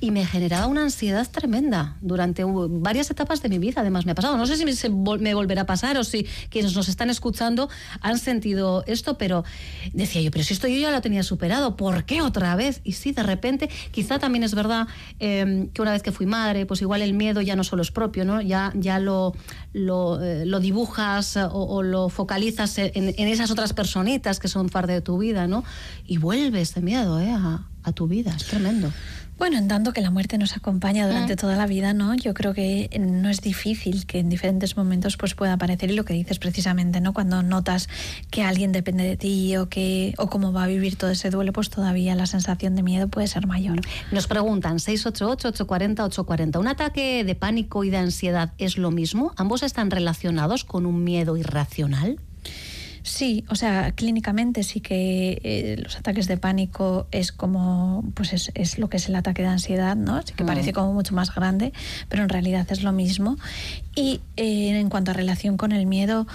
y 0.00 0.10
me 0.10 0.26
generaba 0.26 0.66
una 0.66 0.82
ansiedad 0.82 1.26
tremenda 1.30 1.96
durante 2.00 2.44
varias 2.44 3.10
etapas 3.10 3.42
de 3.42 3.48
mi 3.48 3.58
vida. 3.58 3.80
Además, 3.80 4.04
me 4.04 4.12
ha 4.12 4.14
pasado. 4.14 4.36
No 4.36 4.46
sé 4.46 4.56
si 4.56 4.90
me 4.90 5.34
volverá 5.34 5.62
a 5.62 5.66
pasar 5.66 5.96
o 5.96 6.04
si 6.04 6.24
quienes 6.50 6.74
nos 6.74 6.88
están 6.88 7.10
escuchando 7.10 7.68
han 8.00 8.18
sentido 8.18 8.84
esto, 8.86 9.16
pero 9.16 9.44
decía 9.92 10.20
yo, 10.20 10.30
pero 10.30 10.44
si 10.44 10.54
esto 10.54 10.68
yo 10.68 10.78
ya 10.78 10.90
lo 10.90 11.00
tenía 11.00 11.22
superado, 11.22 11.76
¿por 11.76 12.04
qué 12.04 12.20
otra 12.20 12.56
vez? 12.56 12.80
Y 12.84 12.92
sí, 12.92 13.12
de 13.12 13.22
repente, 13.22 13.70
quizá 13.90 14.18
también 14.18 14.44
es 14.44 14.54
verdad 14.54 14.86
em, 15.18 15.68
que 15.68 15.82
una 15.82 15.92
vez 15.92 16.02
que 16.02 16.12
fui 16.12 16.26
madre, 16.26 16.66
pues 16.66 16.82
igual 16.82 17.02
el 17.02 17.14
miedo 17.14 17.40
ya 17.40 17.56
no 17.56 17.64
solo 17.64 17.82
es 17.82 17.90
propio, 17.90 18.24
¿no? 18.24 18.42
Ya, 18.42 18.72
ya 18.74 18.98
lo, 18.98 19.34
lo, 19.72 20.22
eh, 20.22 20.44
dibujas 20.60 21.38
o, 21.52 21.82
lo 21.82 22.08
focalizas 22.08 22.78
en, 22.78 23.14
esas 23.28 23.50
otras 23.50 23.72
personitas 23.72 24.40
que 24.40 24.48
son 24.48 24.68
parte 24.68 24.92
de 24.92 25.00
tu 25.00 25.18
vida, 25.18 25.46
¿no? 25.46 25.64
Y 26.06 26.18
vuelve 26.18 26.60
ese 26.60 26.80
miedo 26.80 27.20
¿eh? 27.20 27.30
a 27.30 27.92
tu 27.92 28.06
vida, 28.06 28.34
es 28.36 28.46
tremendo. 28.46 28.92
Bueno, 29.38 29.58
en 29.58 29.68
tanto 29.68 29.92
que 29.92 30.00
la 30.00 30.10
muerte 30.10 30.38
nos 30.38 30.56
acompaña 30.56 31.06
durante 31.06 31.34
mm. 31.34 31.36
toda 31.36 31.56
la 31.56 31.66
vida, 31.66 31.92
¿no? 31.92 32.14
Yo 32.14 32.32
creo 32.32 32.54
que 32.54 32.88
no 32.98 33.28
es 33.28 33.42
difícil 33.42 34.06
que 34.06 34.18
en 34.18 34.30
diferentes 34.30 34.78
momentos 34.78 35.18
pues 35.18 35.34
pueda 35.34 35.52
aparecer 35.52 35.90
y 35.90 35.94
lo 35.94 36.06
que 36.06 36.14
dices 36.14 36.38
precisamente, 36.38 37.02
¿no? 37.02 37.12
Cuando 37.12 37.42
notas 37.42 37.88
que 38.30 38.42
alguien 38.42 38.72
depende 38.72 39.04
de 39.04 39.18
ti 39.18 39.56
o 39.58 39.68
que 39.68 40.14
o 40.16 40.30
cómo 40.30 40.54
va 40.54 40.64
a 40.64 40.66
vivir 40.66 40.96
todo 40.96 41.10
ese 41.10 41.28
duelo, 41.28 41.52
pues 41.52 41.68
todavía 41.68 42.14
la 42.14 42.26
sensación 42.26 42.76
de 42.76 42.82
miedo 42.82 43.08
puede 43.08 43.26
ser 43.26 43.46
mayor. 43.46 43.80
Nos 44.10 44.26
preguntan 44.26 44.78
688-840-840, 44.78 46.58
¿un 46.58 46.68
ataque 46.68 47.22
de 47.22 47.34
pánico 47.34 47.84
y 47.84 47.90
de 47.90 47.98
ansiedad 47.98 48.54
es 48.56 48.78
lo 48.78 48.90
mismo? 48.90 49.32
¿Ambos 49.36 49.62
están 49.62 49.90
relacionados 49.90 50.64
con 50.64 50.86
un 50.86 51.04
miedo 51.04 51.36
irracional? 51.36 52.18
Sí, 53.06 53.44
o 53.48 53.54
sea, 53.54 53.92
clínicamente 53.92 54.64
sí 54.64 54.80
que 54.80 55.40
eh, 55.44 55.76
los 55.80 55.96
ataques 55.96 56.26
de 56.26 56.38
pánico 56.38 57.06
es 57.12 57.30
como, 57.30 58.02
pues 58.14 58.32
es, 58.32 58.50
es, 58.54 58.80
lo 58.80 58.88
que 58.88 58.96
es 58.96 59.08
el 59.08 59.14
ataque 59.14 59.42
de 59.42 59.48
ansiedad, 59.48 59.94
¿no? 59.94 60.20
Sí 60.22 60.34
que 60.34 60.42
mm. 60.42 60.46
parece 60.48 60.72
como 60.72 60.92
mucho 60.92 61.14
más 61.14 61.32
grande, 61.32 61.72
pero 62.08 62.24
en 62.24 62.28
realidad 62.28 62.66
es 62.68 62.82
lo 62.82 62.90
mismo. 62.90 63.38
Y 63.94 64.22
eh, 64.36 64.76
en 64.76 64.88
cuanto 64.90 65.12
a 65.12 65.14
relación 65.14 65.56
con 65.56 65.70
el 65.70 65.86
miedo, 65.86 66.26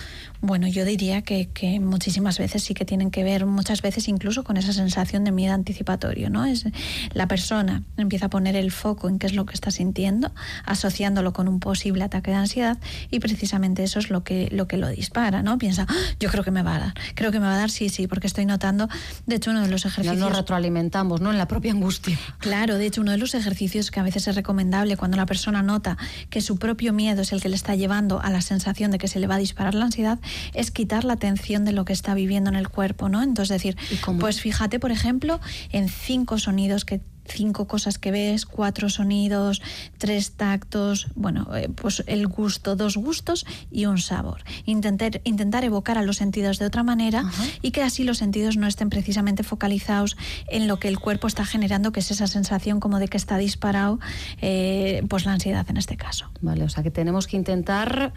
bueno, 0.42 0.68
yo 0.68 0.86
diría 0.86 1.22
que, 1.22 1.50
que, 1.50 1.80
muchísimas 1.80 2.40
veces 2.40 2.64
sí 2.64 2.74
que 2.74 2.84
tienen 2.84 3.12
que 3.12 3.24
ver, 3.24 3.46
muchas 3.46 3.82
veces 3.82 4.08
incluso 4.08 4.44
con 4.44 4.58
esa 4.58 4.74
sensación 4.74 5.24
de 5.24 5.32
miedo 5.32 5.54
anticipatorio, 5.54 6.30
¿no? 6.30 6.46
Es 6.46 6.66
la 7.14 7.28
persona 7.28 7.84
empieza 7.98 8.25
a 8.25 8.30
poner 8.30 8.56
el 8.56 8.72
foco 8.72 9.08
en 9.08 9.20
qué 9.20 9.27
es 9.27 9.34
lo 9.34 9.46
que 9.46 9.54
está 9.54 9.70
sintiendo, 9.70 10.32
asociándolo 10.65 11.32
con 11.32 11.48
un 11.48 11.60
posible 11.60 12.04
ataque 12.04 12.32
de 12.32 12.38
ansiedad 12.38 12.77
y 13.12 13.20
precisamente 13.20 13.84
eso 13.84 14.00
es 14.00 14.10
lo 14.10 14.24
que 14.24 14.50
lo 14.51 14.68
que 14.68 14.77
lo 14.77 14.89
dispara, 14.89 15.44
¿no? 15.44 15.58
Piensa, 15.60 15.86
ah, 15.88 15.96
yo 16.20 16.30
creo 16.30 16.44
que 16.44 16.51
me 16.51 16.63
va 16.63 16.75
a 16.75 16.80
dar, 16.80 16.94
creo 17.13 17.32
que 17.32 17.39
me 17.39 17.46
va 17.46 17.56
a 17.56 17.58
dar, 17.58 17.70
sí, 17.70 17.89
sí, 17.89 18.08
porque 18.08 18.27
estoy 18.27 18.46
notando, 18.46 18.89
de 19.27 19.36
hecho 19.36 19.51
uno 19.51 19.62
de 19.62 19.70
los 19.70 19.86
ejercicios 19.86 20.18
nos 20.18 20.36
retroalimentamos, 20.36 21.22
¿no? 21.22 21.32
En 21.32 21.38
la 21.38 21.48
propia 21.48 21.72
angustia. 21.72 22.18
Claro, 22.39 22.77
de 22.77 22.88
hecho 22.88 23.01
uno 23.01 23.12
de 23.12 23.18
los 23.18 23.36
ejercicios 23.36 23.92
que 23.92 24.00
a 24.00 24.04
veces 24.04 24.27
es 24.27 24.36
recomendable 24.36 24.98
cuando 24.98 25.18
la 25.18 25.27
persona 25.27 25.62
nota 25.62 25.98
que 26.32 26.42
su 26.42 26.58
propio 26.58 26.94
miedo 26.94 27.22
es 27.22 27.32
el 27.32 27.42
que 27.42 27.50
le 27.50 27.56
está 27.56 27.75
llevando 27.75 28.22
a 28.22 28.32
la 28.32 28.42
sensación 28.42 28.89
de 28.89 28.98
que 28.98 29.08
se 29.08 29.20
le 29.20 29.27
va 29.27 29.36
a 29.36 29.39
disparar 29.39 29.75
la 29.75 29.86
ansiedad 29.86 30.20
es 30.54 30.72
quitar 30.72 31.04
la 31.04 31.14
atención 31.14 31.66
de 31.66 31.72
lo 31.72 31.86
que 31.86 31.94
está 31.94 32.14
viviendo 32.14 32.50
en 32.50 32.56
el 32.56 32.70
cuerpo, 32.70 33.10
¿no? 33.10 33.24
Entonces 33.24 33.50
decir, 33.50 33.78
pues 34.20 34.42
fíjate, 34.42 34.80
por 34.80 34.92
ejemplo, 34.92 35.40
en 35.72 35.90
cinco 35.90 36.38
sonidos 36.38 36.86
que 36.86 37.02
cinco 37.32 37.68
cosas 37.68 37.98
que 37.98 38.12
ves, 38.12 38.46
cuatro 38.46 38.90
sonidos, 38.90 39.62
tres 39.98 40.34
tactos, 40.34 41.08
bueno, 41.16 41.56
eh, 41.56 41.70
pues 41.70 42.04
el 42.08 42.28
gusto, 42.28 42.76
dos 42.76 42.98
gustos 42.98 43.46
y 43.72 43.86
un 43.86 43.98
sabor. 43.98 44.44
Intentar, 44.66 45.22
intentar 45.24 45.64
evocar 45.64 45.98
a 45.98 46.04
los 46.04 46.18
sentidos 46.18 46.60
de 46.60 46.66
otra 46.66 46.84
manera 46.84 47.24
y 47.62 47.72
que 47.72 47.84
así 47.84 48.04
los 48.04 48.18
sentidos 48.18 48.58
no 48.58 48.68
estén 48.68 48.90
precisamente 48.90 49.44
focalizados 49.44 50.18
en 50.48 50.68
lo 50.68 50.80
que 50.80 50.88
el 50.88 51.00
cuerpo 51.00 51.28
está 51.28 51.46
generando, 51.46 51.92
que 51.92 52.00
es 52.02 52.12
esa 52.12 52.28
sensación 52.28 52.80
como 52.80 53.00
de 53.00 53.08
que 53.08 53.18
está 53.18 53.38
disparado, 53.38 54.00
eh, 54.42 55.04
pues 55.08 55.26
la 55.26 55.34
ansiedad 55.34 55.66
en 55.70 55.78
este 55.78 55.98
caso. 55.98 56.30
Vale, 56.42 56.64
o 56.64 56.70
sea 56.70 56.84
que 56.84 56.92
tenemos 56.92 57.28
que 57.28 57.38
intentar 57.38 58.14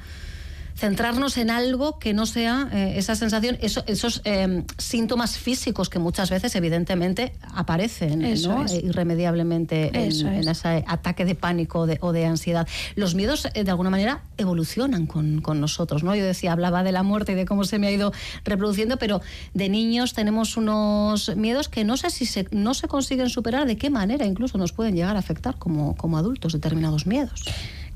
centrarnos 0.77 1.37
en 1.39 1.51
algo 1.51 1.99
que 1.99 2.13
no 2.15 2.27
sea 2.27 2.69
eh, 2.73 2.95
esa 2.97 3.15
sensación, 3.15 3.57
esos 3.61 4.23
eh, 4.25 4.65
síntomas 4.77 5.39
físicos 5.39 5.89
que 5.89 5.99
muchas 5.99 6.31
veces 6.31 6.55
evidentemente 6.57 7.35
aparecen 7.55 8.23
eh, 8.23 8.35
irremediablemente 8.83 9.91
en, 9.95 10.49
ese 10.49 10.85
ataque 10.87 11.25
de 11.25 11.35
pánico 11.35 11.87
o 12.01 12.13
de 12.13 12.27
ansiedad. 12.27 12.67
Los 12.97 13.15
miedos 13.15 13.49
de 13.55 13.71
alguna 13.71 13.91
manera 13.91 14.23
evolucionan 14.37 15.07
con, 15.07 15.41
con, 15.41 15.61
nosotros. 15.61 16.03
¿no? 16.03 16.15
Yo 16.15 16.25
decía, 16.25 16.53
hablaba 16.53 16.83
de 16.83 16.93
la 16.93 17.03
muerte 17.03 17.33
y 17.33 17.35
de 17.37 17.45
cómo 17.45 17.65
se 17.65 17.79
me 17.79 17.87
ha 17.87 17.93
ido 17.93 18.13
reproduciendo, 18.45 18.97
pero 18.97 19.21
de 19.55 19.69
niños 19.69 20.13
tenemos 20.13 20.57
unos 20.57 21.35
miedos 21.37 21.69
que 21.69 21.85
no 21.85 21.97
sé 21.97 22.11
si 22.11 22.27
se, 22.27 22.49
no 22.51 22.75
se 22.75 22.89
consiguen 22.89 23.31
superar, 23.31 23.67
de 23.67 23.77
qué 23.77 23.91
manera 23.91 24.27
incluso 24.27 24.59
nos 24.59 24.73
pueden 24.73 24.97
llegar 24.97 25.17
a 25.17 25.21
afectar 25.21 25.57
como, 25.57 25.95
como 25.97 26.19
adultos 26.19 26.53
determinados 26.53 27.07
miedos. 27.07 27.45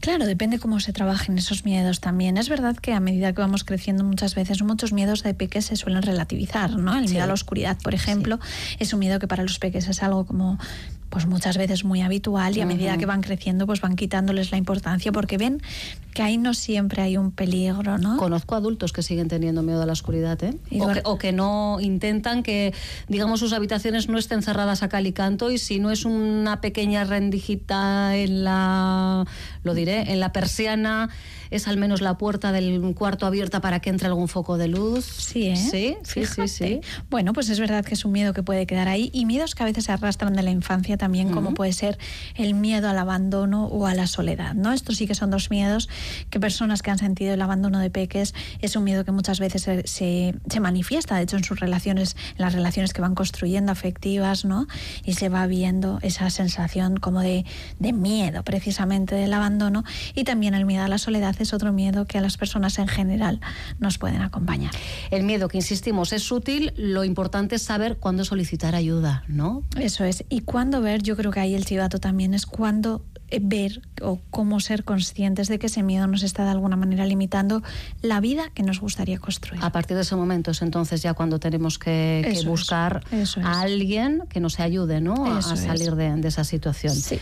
Claro, 0.09 0.25
depende 0.25 0.59
cómo 0.59 0.81
se 0.81 0.95
trabajen 0.95 1.37
esos 1.37 1.67
miedos 1.67 2.01
también. 2.01 2.39
Es 2.39 2.49
verdad 2.49 2.75
que 2.75 2.95
a 2.95 2.99
medida 2.99 3.35
que 3.35 3.43
vamos 3.43 3.63
creciendo 3.63 4.05
muchas 4.05 4.35
veces 4.35 4.63
muchos 4.63 4.91
miedos 4.91 5.23
de 5.23 5.35
peques 5.35 5.67
se 5.67 5.77
suelen 5.77 6.01
relativizar, 6.01 6.71
¿no? 6.77 6.97
El 6.97 7.11
miedo 7.11 7.25
a 7.25 7.27
la 7.27 7.35
oscuridad, 7.35 7.77
por 7.85 7.93
ejemplo, 7.93 8.41
es 8.79 8.95
un 8.95 9.01
miedo 9.01 9.19
que 9.19 9.29
para 9.29 9.43
los 9.43 9.59
peques 9.59 9.87
es 9.87 10.03
algo 10.03 10.25
como 10.25 10.59
pues 11.09 11.27
muchas 11.27 11.57
veces 11.57 11.85
muy 11.85 12.03
habitual 12.03 12.57
y 12.57 12.61
a 12.61 12.67
medida 12.67 12.99
que 12.99 13.07
van 13.07 13.23
creciendo 13.23 13.67
pues 13.67 13.81
van 13.81 13.97
quitándoles 13.97 14.51
la 14.51 14.59
importancia 14.59 15.11
porque 15.13 15.39
ven 15.39 15.63
que 16.13 16.23
ahí 16.23 16.37
no 16.37 16.53
siempre 16.53 17.03
hay 17.03 17.17
un 17.17 17.31
peligro, 17.31 17.97
¿no? 17.97 18.17
Conozco 18.17 18.55
adultos 18.55 18.93
que 18.93 19.03
siguen 19.03 19.29
teniendo 19.29 19.63
miedo 19.63 19.83
a 19.83 19.87
la 19.87 19.93
oscuridad, 19.93 20.43
¿eh? 20.43 20.55
O 21.05 21.17
que, 21.17 21.33
no 21.33 21.79
intentan 21.81 22.43
que, 22.43 22.75
digamos, 23.07 23.41
sus 23.41 23.53
habitaciones 23.53 24.09
no 24.09 24.19
estén 24.19 24.43
cerradas 24.43 24.83
a 24.83 24.89
cal 24.89 25.07
y 25.07 25.13
canto 25.13 25.51
y 25.51 25.59
si 25.59 25.79
no 25.79 25.91
es 25.91 26.05
una 26.05 26.61
pequeña 26.61 27.05
rendijita 27.05 28.17
en 28.17 28.45
la, 28.45 29.25
lo 29.63 29.75
diré, 29.75 30.13
en 30.13 30.21
la 30.21 30.33
persiana 30.33 31.09
es 31.51 31.69
al 31.69 31.77
menos 31.77 32.01
la 32.01 32.19
puerta 32.19 32.53
del 32.53 32.95
cuarto 32.95 33.27
abierta 33.27 33.61
para 33.61 33.81
que 33.81 33.91
entre 33.91 34.07
algún 34.07 34.29
foco 34.29 34.59
de 34.59 34.69
luz. 34.69 35.05
Sí, 35.05 35.49
¿eh? 35.49 35.57
Sí, 35.57 35.97
sí, 36.03 36.27
sí, 36.27 36.49
sí, 36.49 36.81
Bueno, 37.11 37.33
pues 37.33 37.49
es 37.49 37.61
verdad 37.61 37.85
que 37.85 37.95
es 37.95 38.05
un 38.05 38.13
miedo 38.13 38.33
que 38.33 38.43
puede 38.43 38.67
quedar 38.67 38.89
ahí 38.89 39.11
y 39.13 39.27
miedos 39.27 39.55
que 39.55 39.63
a 39.63 39.67
veces 39.67 39.85
se 39.85 39.93
arrastran 39.93 40.35
de 40.35 40.43
la 40.43 40.51
infancia 40.51 40.97
también, 40.97 41.31
como 41.31 41.55
puede 41.55 41.73
ser 41.73 41.99
el 42.35 42.55
miedo 42.55 42.89
al 42.89 42.99
abandono 42.99 43.67
o 43.67 43.87
a 43.87 43.95
la 43.95 44.07
soledad, 44.07 44.55
¿no? 44.55 44.73
Estos 44.73 44.97
sí 44.97 45.07
que 45.07 45.15
son 45.15 45.31
dos 45.31 45.51
miedos 45.51 45.89
que 46.31 46.41
personas 46.41 46.83
que 46.83 46.91
han 46.91 46.99
sentido 46.99 47.35
el 47.35 47.43
abandono 47.43 47.79
de 47.79 47.91
peques 47.91 48.35
es 48.61 48.77
un 48.77 48.85
miedo 48.85 49.05
que 49.05 49.13
muchas 49.13 49.41
veces 49.41 49.63
se, 49.63 49.85
se, 49.85 50.61
manifiesta, 50.61 51.17
de 51.17 51.23
hecho, 51.23 51.37
en 51.37 51.45
sus 51.45 51.61
relaciones, 51.61 52.17
en 52.37 52.45
las 52.45 52.53
relaciones 52.53 52.93
que 52.93 53.01
van 53.01 53.15
construyendo 53.15 53.73
afectivas, 53.73 54.45
¿no? 54.45 54.67
Y 55.05 55.15
se 55.15 55.29
va 55.29 55.47
viendo 55.47 55.99
esa 56.03 56.31
sensación 56.31 56.97
como 56.97 57.21
de, 57.21 57.45
de 57.79 57.93
miedo 57.93 58.43
precisamente 58.43 59.15
del 59.15 59.33
abandono 59.33 59.85
y 60.15 60.25
también 60.25 60.55
el 60.55 60.65
miedo 60.65 60.85
a 60.85 60.89
la 60.89 60.99
soledad 60.99 61.38
es 61.43 61.53
otro 61.53 61.73
miedo 61.73 62.07
que 62.07 62.19
a 62.19 62.21
las 62.21 62.37
personas 62.37 62.79
en 62.79 62.89
general 62.89 63.41
nos 63.79 63.99
pueden 63.99 64.23
acompañar. 64.23 64.73
El 65.11 65.25
miedo, 65.25 65.49
que 65.49 65.59
insistimos, 65.59 66.13
es 66.13 66.31
útil, 66.31 66.73
lo 66.77 67.05
importante 67.05 67.57
es 67.57 67.63
saber 67.63 67.97
cuándo 67.99 68.25
solicitar 68.25 68.75
ayuda, 68.75 69.25
¿no? 69.29 69.63
Eso 69.79 70.05
es. 70.05 70.25
Y 70.29 70.41
cuándo 70.41 70.81
ver, 70.81 71.03
yo 71.03 71.17
creo 71.17 71.31
que 71.31 71.41
ahí 71.41 71.55
el 71.55 71.65
chivato 71.65 71.99
también 71.99 72.35
es 72.35 72.47
cuándo 72.47 73.05
eh, 73.31 73.41
ver 73.43 73.83
o 74.01 74.21
cómo 74.31 74.59
ser 74.61 74.85
conscientes 74.85 75.49
de 75.49 75.59
que 75.59 75.67
ese 75.67 75.83
miedo 75.83 76.07
nos 76.07 76.23
está 76.23 76.45
de 76.45 76.51
alguna 76.51 76.77
manera 76.77 77.05
limitando 77.05 77.63
la 78.01 78.21
vida 78.21 78.51
que 78.55 78.63
nos 78.63 78.81
gustaría 78.81 79.19
construir. 79.19 79.63
A 79.63 79.71
partir 79.71 79.97
de 79.97 80.03
ese 80.03 80.17
momento 80.17 80.53
es 80.53 80.63
entonces 80.63 81.03
ya 81.03 81.13
cuando 81.13 81.39
tenemos 81.39 81.79
que, 81.79 82.41
buscar 82.47 83.05
a 83.43 83.61
alguien 83.61 84.25
que 84.31 84.41
nos 84.41 84.61
ayude 84.61 85.01
¿no? 85.03 85.27
a 85.27 85.43
salir 85.43 85.95
de, 85.95 86.17
de, 86.17 86.29
esa 86.29 86.45
situación. 86.45 86.95
Sí. 86.95 87.19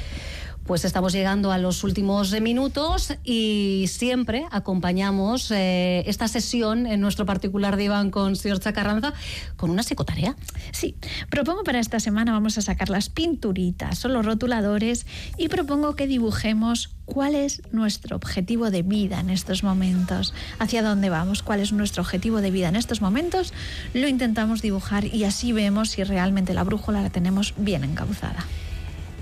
Pues 0.67 0.85
estamos 0.85 1.13
llegando 1.13 1.53
a 1.53 1.59
los 1.59 1.85
últimos 1.85 2.33
minutos 2.41 3.15
y 3.23 3.85
siempre 3.87 4.47
acompañamos 4.51 5.53
eh, 5.53 6.03
esta 6.07 6.27
sesión 6.27 6.89
en 6.89 7.01
nuestro 7.01 7.25
particular 7.25 7.77
diván 7.77 8.11
con 8.11 8.35
Siorcha 8.35 8.73
Carranza 8.73 9.15
con 9.57 9.71
una 9.71 9.85
psicotarea. 9.85 10.35
Sí, 10.73 10.97
propongo 11.31 11.63
para 11.63 11.79
esta 11.79 12.01
semana 12.01 12.33
vamos 12.33 12.59
a 12.59 12.63
sacar 12.63 12.91
las 12.91 13.11
pinturitas 13.11 14.05
o 14.05 14.09
los 14.09 14.27
rotuladores 14.27 15.07
y 15.39 15.47
propongo 15.49 15.95
que 15.95 16.09
dibujemos 16.09 16.97
cuál 17.05 17.37
es 17.37 17.63
nuestro 17.71 18.17
objetivo 18.17 18.73
de 18.73 18.83
vida 18.83 19.21
en 19.21 19.31
estos 19.31 19.63
momentos, 19.63 20.35
hacia 20.59 20.83
dónde 20.83 21.11
vamos, 21.11 21.45
cuál 21.45 21.61
es 21.61 21.73
nuestro 21.73 22.03
objetivo 22.03 22.41
de 22.41 22.51
vida 22.51 22.69
en 22.69 22.75
estos 22.75 23.01
momentos, 23.01 23.55
lo 23.95 24.09
intentamos 24.09 24.63
dibujar 24.63 25.05
y 25.05 25.23
así 25.23 25.53
vemos 25.53 25.91
si 25.91 26.03
realmente 26.03 26.55
la 26.55 26.65
brújula 26.65 27.03
la 27.03 27.11
tenemos 27.11 27.55
bien 27.57 27.85
encauzada. 27.85 28.45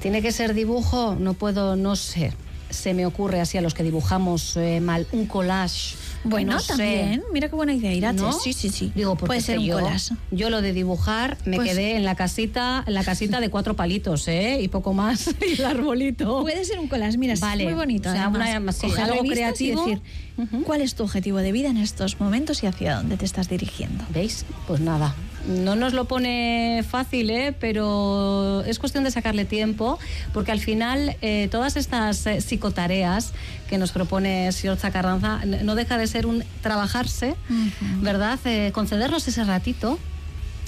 Tiene 0.04 0.20
que 0.20 0.32
ser 0.32 0.52
dibujo, 0.52 1.16
no 1.18 1.32
puedo, 1.32 1.76
no 1.76 1.96
sé. 1.96 2.34
Se 2.68 2.92
me 2.92 3.06
ocurre 3.06 3.40
así 3.40 3.56
a 3.56 3.62
los 3.62 3.72
que 3.72 3.82
dibujamos 3.82 4.54
eh, 4.58 4.78
mal 4.82 5.06
un 5.12 5.24
collage. 5.24 5.96
Bueno, 6.24 6.58
también. 6.60 7.22
Mira 7.32 7.48
qué 7.48 7.56
buena 7.56 7.72
idea, 7.72 7.90
Irate. 7.90 8.22
Sí, 8.42 8.52
sí, 8.52 8.68
sí. 8.68 8.92
Digo, 8.94 9.16
Puede 9.16 9.40
ser 9.40 9.60
un 9.60 9.64
yo, 9.64 9.78
collage. 9.78 10.14
Yo 10.30 10.50
lo 10.50 10.60
de 10.60 10.74
dibujar 10.74 11.38
me 11.46 11.56
pues 11.56 11.70
quedé 11.70 11.96
en 11.96 12.04
la 12.04 12.16
casita, 12.16 12.84
en 12.86 12.92
la 12.92 13.02
casita 13.02 13.40
de 13.40 13.48
cuatro 13.48 13.76
palitos, 13.76 14.28
¿eh? 14.28 14.60
Y 14.60 14.68
poco 14.68 14.92
más, 14.92 15.34
y 15.40 15.54
el 15.58 15.64
arbolito. 15.64 16.42
Puede 16.42 16.66
ser 16.66 16.80
un 16.80 16.88
collage, 16.88 17.16
mira, 17.16 17.32
es 17.32 17.40
muy 17.42 17.72
bonito. 17.72 18.10
O 18.10 18.12
sea, 18.12 18.26
algo 18.26 19.20
creativo. 19.22 19.86
decir, 19.86 20.02
¿cuál 20.66 20.82
es 20.82 20.96
tu 20.96 21.04
objetivo 21.04 21.38
de 21.38 21.50
vida 21.50 21.70
en 21.70 21.78
estos 21.78 22.20
momentos 22.20 22.62
y 22.62 22.66
hacia 22.66 22.96
dónde 22.96 23.16
te 23.16 23.24
estás 23.24 23.48
dirigiendo? 23.48 24.04
¿Veis? 24.10 24.44
Pues 24.66 24.80
nada, 24.80 25.14
no 25.46 25.74
nos 25.76 25.92
lo 25.92 26.06
pone 26.06 26.84
fácil, 26.88 27.30
¿eh? 27.30 27.54
pero 27.58 28.62
es 28.66 28.78
cuestión 28.78 29.04
de 29.04 29.10
sacarle 29.10 29.44
tiempo, 29.44 29.98
porque 30.32 30.52
al 30.52 30.60
final 30.60 31.16
eh, 31.22 31.48
todas 31.50 31.76
estas 31.76 32.26
eh, 32.26 32.40
psicotareas 32.40 33.32
que 33.68 33.78
nos 33.78 33.92
propone 33.92 34.52
Siorza 34.52 34.90
Carranza 34.90 35.44
no 35.44 35.74
deja 35.74 35.98
de 35.98 36.06
ser 36.06 36.26
un 36.26 36.44
trabajarse, 36.62 37.34
¿verdad? 38.00 38.38
concedernos 38.72 39.26
ese 39.26 39.42
ratito 39.44 39.98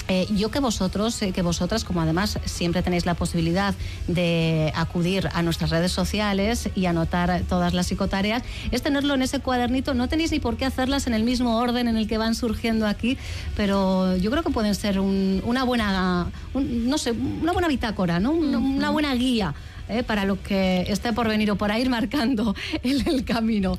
eh, 0.07 0.27
yo 0.33 0.49
que 0.49 0.59
vosotros, 0.59 1.21
eh, 1.21 1.31
que 1.31 1.41
vosotras, 1.41 1.83
como 1.83 2.01
además 2.01 2.39
siempre 2.45 2.81
tenéis 2.81 3.05
la 3.05 3.13
posibilidad 3.13 3.75
de 4.07 4.71
acudir 4.75 5.29
a 5.33 5.41
nuestras 5.41 5.69
redes 5.69 5.91
sociales 5.91 6.69
y 6.75 6.85
anotar 6.85 7.41
todas 7.49 7.73
las 7.73 7.87
psicotareas, 7.87 8.43
es 8.71 8.81
tenerlo 8.81 9.15
en 9.15 9.21
ese 9.21 9.39
cuadernito. 9.39 9.93
No 9.93 10.07
tenéis 10.07 10.31
ni 10.31 10.39
por 10.39 10.55
qué 10.55 10.65
hacerlas 10.65 11.07
en 11.07 11.13
el 11.13 11.23
mismo 11.23 11.57
orden 11.57 11.87
en 11.87 11.97
el 11.97 12.07
que 12.07 12.17
van 12.17 12.35
surgiendo 12.35 12.87
aquí, 12.87 13.17
pero 13.55 14.15
yo 14.17 14.31
creo 14.31 14.43
que 14.43 14.51
pueden 14.51 14.75
ser 14.75 14.99
una 14.99 15.63
buena, 15.63 16.27
no 16.53 16.97
sé, 16.97 17.11
una 17.11 17.51
buena 17.51 17.67
bitácora, 17.67 18.19
¿no? 18.19 18.31
una, 18.31 18.89
buena 18.89 19.13
guía. 19.15 19.53
Eh, 19.89 20.03
para 20.03 20.25
lo 20.25 20.41
que 20.43 20.81
esté 20.89 21.13
por 21.13 21.29
venir 21.29 21.49
o 21.49 21.55
para 21.55 21.79
ir 21.79 21.89
marcando 21.89 22.53
el 22.83 23.23
camino. 23.23 23.77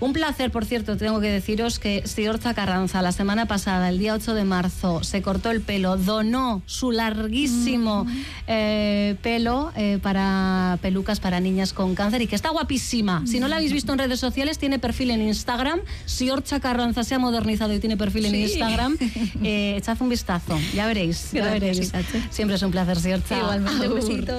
Un 0.00 0.12
placer, 0.12 0.52
por 0.52 0.64
cierto, 0.64 0.96
tengo 0.96 1.20
que 1.20 1.28
deciros 1.28 1.78
que 1.80 2.02
Siorza 2.06 2.54
Carranza 2.54 3.02
la 3.02 3.10
semana 3.10 3.46
pasada, 3.46 3.88
el 3.88 3.98
día 3.98 4.14
8 4.14 4.34
de 4.34 4.44
marzo, 4.44 5.02
se 5.02 5.22
cortó 5.22 5.50
el 5.50 5.60
pelo, 5.60 5.96
donó 5.96 6.62
su 6.66 6.92
larguísimo 6.92 8.04
mm. 8.04 8.18
eh, 8.46 9.16
pelo 9.22 9.72
eh, 9.76 9.98
para 10.00 10.78
pelucas 10.82 11.18
para 11.18 11.40
niñas 11.40 11.72
con 11.72 11.96
cáncer 11.96 12.22
y 12.22 12.28
que 12.28 12.36
está 12.36 12.50
guapísima. 12.50 13.24
Si 13.26 13.40
no 13.40 13.48
la 13.48 13.56
habéis 13.56 13.72
visto 13.72 13.92
en 13.92 13.98
redes 13.98 14.20
sociales, 14.20 14.58
tiene 14.58 14.78
perfil 14.78 15.10
en 15.10 15.22
Instagram. 15.22 15.80
Siorcha 16.06 16.60
Carranza 16.60 17.02
se 17.02 17.16
ha 17.16 17.18
modernizado 17.18 17.74
y 17.74 17.80
tiene 17.80 17.96
perfil 17.96 18.26
en 18.26 18.34
Instagram. 18.34 18.96
Eh, 19.42 19.76
echad 19.76 19.96
un 20.00 20.08
vistazo, 20.08 20.58
ya 20.74 20.86
veréis. 20.86 21.32
Ya 21.32 21.44
veréis. 21.50 21.92
Siempre 22.30 22.56
es 22.56 22.62
un 22.62 22.70
placer, 22.70 22.98
Siorcha. 22.98 23.38
Igualmente, 23.38 23.88
un 23.88 23.94
besito. 23.94 24.32